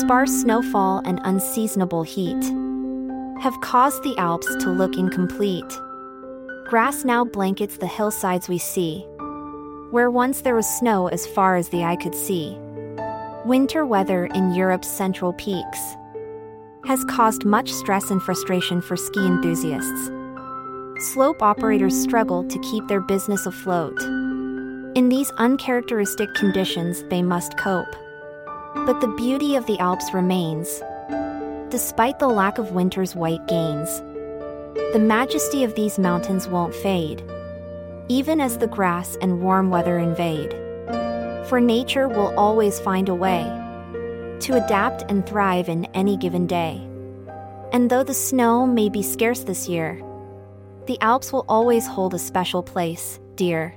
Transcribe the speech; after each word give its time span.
Sparse 0.00 0.30
snowfall 0.40 1.02
and 1.04 1.20
unseasonable 1.22 2.02
heat 2.02 2.42
have 3.42 3.60
caused 3.60 4.02
the 4.02 4.16
Alps 4.16 4.46
to 4.60 4.70
look 4.70 4.96
incomplete. 4.96 5.70
Grass 6.66 7.04
now 7.04 7.26
blankets 7.26 7.76
the 7.76 7.86
hillsides 7.86 8.48
we 8.48 8.56
see, 8.56 9.00
where 9.90 10.10
once 10.10 10.40
there 10.40 10.54
was 10.54 10.78
snow 10.78 11.08
as 11.08 11.26
far 11.26 11.56
as 11.56 11.68
the 11.68 11.84
eye 11.84 11.96
could 11.96 12.14
see. 12.14 12.56
Winter 13.44 13.84
weather 13.84 14.24
in 14.26 14.54
Europe's 14.54 14.88
central 14.88 15.34
peaks 15.34 15.80
has 16.86 17.04
caused 17.04 17.44
much 17.44 17.70
stress 17.70 18.10
and 18.10 18.22
frustration 18.22 18.80
for 18.80 18.96
ski 18.96 19.26
enthusiasts. 19.26 20.10
Slope 21.12 21.42
operators 21.42 22.00
struggle 22.00 22.44
to 22.44 22.58
keep 22.60 22.88
their 22.88 23.02
business 23.02 23.44
afloat. 23.44 24.00
In 24.94 25.10
these 25.10 25.30
uncharacteristic 25.32 26.32
conditions, 26.32 27.04
they 27.10 27.20
must 27.20 27.58
cope. 27.58 27.94
But 28.74 29.00
the 29.00 29.14
beauty 29.16 29.54
of 29.54 29.66
the 29.66 29.78
Alps 29.78 30.12
remains. 30.14 30.82
Despite 31.68 32.18
the 32.18 32.28
lack 32.28 32.58
of 32.58 32.72
winter's 32.72 33.14
white 33.14 33.46
gains, 33.46 34.00
the 34.92 34.98
majesty 34.98 35.62
of 35.62 35.74
these 35.74 35.98
mountains 35.98 36.48
won't 36.48 36.74
fade, 36.74 37.22
even 38.08 38.40
as 38.40 38.58
the 38.58 38.66
grass 38.66 39.16
and 39.20 39.40
warm 39.40 39.70
weather 39.70 39.98
invade. 39.98 40.52
For 41.48 41.60
nature 41.60 42.08
will 42.08 42.36
always 42.38 42.80
find 42.80 43.08
a 43.08 43.14
way 43.14 43.42
to 44.40 44.62
adapt 44.64 45.02
and 45.10 45.24
thrive 45.26 45.68
in 45.68 45.84
any 45.94 46.16
given 46.16 46.46
day. 46.46 46.80
And 47.72 47.88
though 47.88 48.02
the 48.02 48.14
snow 48.14 48.66
may 48.66 48.88
be 48.88 49.02
scarce 49.02 49.44
this 49.44 49.68
year, 49.68 50.02
the 50.86 51.00
Alps 51.00 51.32
will 51.32 51.44
always 51.48 51.86
hold 51.86 52.14
a 52.14 52.18
special 52.18 52.62
place, 52.62 53.20
dear. 53.36 53.74